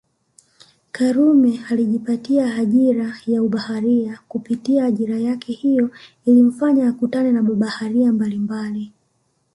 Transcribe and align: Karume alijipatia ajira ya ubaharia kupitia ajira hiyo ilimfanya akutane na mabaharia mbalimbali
Karume 0.91 1.59
alijipatia 1.69 2.55
ajira 2.55 3.11
ya 3.27 3.43
ubaharia 3.43 4.19
kupitia 4.27 4.85
ajira 4.85 5.37
hiyo 5.47 5.89
ilimfanya 6.25 6.87
akutane 6.89 7.31
na 7.31 7.43
mabaharia 7.43 8.11
mbalimbali 8.11 8.91